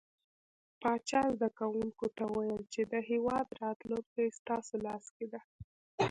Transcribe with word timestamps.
پاچا 0.81 1.21
زده 1.35 1.49
کوونکو 1.59 2.05
ته 2.17 2.23
وويل 2.31 2.63
چې 2.73 2.81
د 2.91 2.93
هيواد 3.09 3.47
راتلونکې 3.63 4.35
ستاسو 4.39 4.75
لاس 4.85 5.05
کې 5.15 5.25
ده. 5.31 5.41